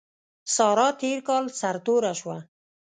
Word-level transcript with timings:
سارا 0.55 0.87
تېر 1.01 1.17
کال 1.27 1.45
سر 1.59 1.75
توره 1.85 2.13
شوه. 2.19 2.37